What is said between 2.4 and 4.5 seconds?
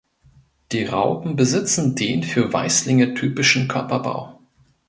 Weißlinge typischen Körperbau.